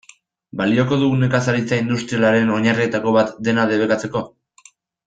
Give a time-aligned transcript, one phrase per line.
[0.61, 4.27] Balioko du nekazaritza industrialaren oinarrietako bat dena debekatzeko?